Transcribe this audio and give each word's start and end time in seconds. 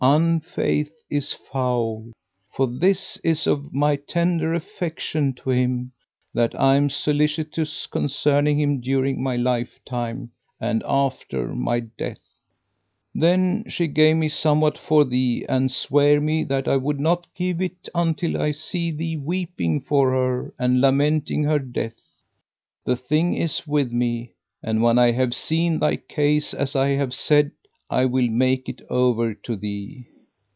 Unfaith 0.03 1.03
is 1.11 1.31
foul!' 1.31 2.11
For 2.55 2.65
this 2.65 3.17
is 3.23 3.45
of 3.45 3.71
my 3.71 3.97
tender 3.97 4.51
affection 4.51 5.31
to 5.35 5.51
him, 5.51 5.91
that 6.33 6.59
I 6.59 6.75
am 6.75 6.89
solicitous 6.89 7.85
concerning 7.85 8.59
him 8.59 8.79
during 8.81 9.21
my 9.21 9.35
lifetime 9.35 10.31
and 10.59 10.81
after 10.87 11.53
my 11.53 11.81
death.' 11.81 12.41
Then 13.13 13.63
she 13.69 13.87
gave 13.87 14.15
me 14.15 14.27
somewhat 14.27 14.75
for 14.75 15.05
thee 15.05 15.45
and 15.47 15.69
sware 15.69 16.19
me 16.19 16.45
that 16.45 16.67
I 16.67 16.77
would 16.77 16.99
not 16.99 17.27
give 17.35 17.61
it 17.61 17.87
until 17.93 18.41
I 18.41 18.51
see 18.53 18.89
thee 18.89 19.17
weeping 19.17 19.81
for 19.81 20.09
her 20.13 20.51
and 20.57 20.81
lamenting 20.81 21.43
her 21.43 21.59
death. 21.59 22.23
The 22.85 22.95
thing 22.95 23.35
is 23.35 23.67
with 23.67 23.91
me; 23.91 24.33
and, 24.63 24.81
when 24.81 24.97
I 24.97 25.11
have 25.11 25.35
seen 25.35 25.77
thy 25.77 25.97
case 25.97 26.55
as 26.55 26.75
I 26.75 26.87
have 26.89 27.13
said, 27.13 27.51
I 27.93 28.05
will 28.05 28.29
make 28.29 28.69
it 28.69 28.81
over 28.89 29.33
to 29.33 29.57
thee." 29.57 30.07